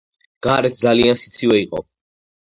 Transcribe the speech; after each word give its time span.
გარეთ 0.45 0.79
ძალიან 0.79 1.19
სიცივე 1.23 1.59
იყო 1.65 1.83